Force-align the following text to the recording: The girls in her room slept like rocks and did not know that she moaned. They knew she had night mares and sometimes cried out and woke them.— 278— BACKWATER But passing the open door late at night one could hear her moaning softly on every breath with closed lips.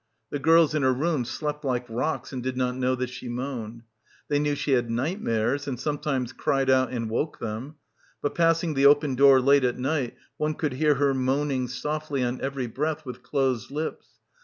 The 0.31 0.39
girls 0.39 0.73
in 0.73 0.81
her 0.81 0.95
room 0.95 1.25
slept 1.25 1.63
like 1.63 1.85
rocks 1.87 2.33
and 2.33 2.41
did 2.41 2.57
not 2.57 2.75
know 2.75 2.95
that 2.95 3.11
she 3.11 3.29
moaned. 3.29 3.83
They 4.29 4.39
knew 4.39 4.55
she 4.55 4.71
had 4.71 4.89
night 4.89 5.21
mares 5.21 5.67
and 5.67 5.79
sometimes 5.79 6.33
cried 6.33 6.71
out 6.71 6.89
and 6.89 7.07
woke 7.07 7.37
them.— 7.37 7.75
278— 8.23 8.23
BACKWATER 8.23 8.23
But 8.23 8.35
passing 8.35 8.73
the 8.73 8.85
open 8.87 9.13
door 9.13 9.39
late 9.39 9.63
at 9.63 9.77
night 9.77 10.15
one 10.37 10.55
could 10.55 10.73
hear 10.73 10.95
her 10.95 11.13
moaning 11.13 11.67
softly 11.67 12.23
on 12.23 12.41
every 12.41 12.65
breath 12.65 13.05
with 13.05 13.21
closed 13.21 13.69
lips. 13.69 14.07